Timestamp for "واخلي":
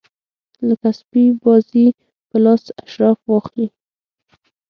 3.31-3.67